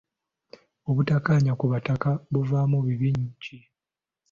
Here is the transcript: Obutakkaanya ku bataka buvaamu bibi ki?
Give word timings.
Obutakkaanya 0.89 1.53
ku 1.59 1.65
bataka 1.71 2.09
buvaamu 2.31 2.77
bibi 2.85 3.09
ki? 3.43 3.57